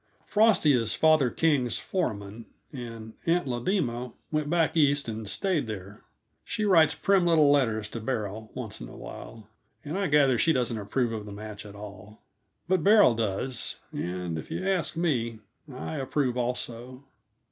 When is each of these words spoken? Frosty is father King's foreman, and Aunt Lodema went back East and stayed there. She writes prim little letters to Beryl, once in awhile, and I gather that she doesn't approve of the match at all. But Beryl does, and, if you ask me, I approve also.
Frosty 0.25 0.73
is 0.73 0.95
father 0.95 1.29
King's 1.29 1.77
foreman, 1.77 2.47
and 2.73 3.13
Aunt 3.27 3.45
Lodema 3.45 4.15
went 4.31 4.49
back 4.49 4.75
East 4.75 5.07
and 5.07 5.29
stayed 5.29 5.67
there. 5.67 6.01
She 6.43 6.65
writes 6.65 6.95
prim 6.95 7.23
little 7.27 7.51
letters 7.51 7.87
to 7.89 7.99
Beryl, 7.99 8.49
once 8.55 8.81
in 8.81 8.89
awhile, 8.89 9.47
and 9.85 9.99
I 9.99 10.07
gather 10.07 10.31
that 10.33 10.37
she 10.39 10.53
doesn't 10.53 10.79
approve 10.79 11.13
of 11.13 11.27
the 11.27 11.31
match 11.31 11.67
at 11.67 11.75
all. 11.75 12.23
But 12.67 12.83
Beryl 12.83 13.13
does, 13.13 13.75
and, 13.93 14.39
if 14.39 14.49
you 14.49 14.67
ask 14.67 14.97
me, 14.97 15.37
I 15.71 15.97
approve 15.97 16.35
also. 16.35 17.03